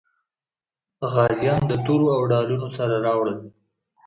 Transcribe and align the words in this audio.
غازیان 1.13 1.61
د 1.67 1.73
تورو 1.85 2.07
او 2.15 2.21
ډالونو 2.31 2.67
سره 2.77 2.95
راوړل. 3.05 3.37